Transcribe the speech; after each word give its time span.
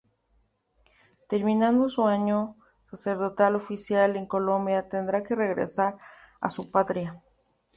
Terminado 1.29 1.87
su 1.87 2.07
año 2.07 2.55
sacerdotal 2.89 3.55
oficial 3.55 4.15
en 4.15 4.25
Colombia, 4.25 4.89
tendría 4.89 5.21
que 5.21 5.35
regresar 5.35 5.99
a 6.39 6.49
su 6.49 6.71
patria. 6.71 7.21